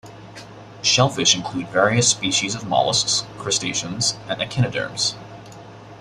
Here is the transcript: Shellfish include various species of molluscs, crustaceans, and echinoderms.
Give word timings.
Shellfish 0.81 1.35
include 1.35 1.67
various 1.67 2.07
species 2.09 2.55
of 2.55 2.63
molluscs, 2.63 3.23
crustaceans, 3.37 4.17
and 4.27 4.41
echinoderms. 4.41 5.13